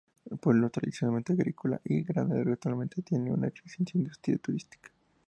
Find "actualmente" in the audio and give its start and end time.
2.51-3.03